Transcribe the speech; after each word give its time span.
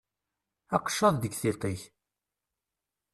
Aqeccaḍ 0.75 1.15
deg 1.19 1.33
tiṭ-ik! 1.35 1.81